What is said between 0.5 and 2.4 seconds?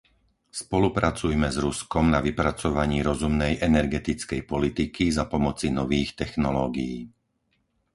Spolupracujme s Ruskom na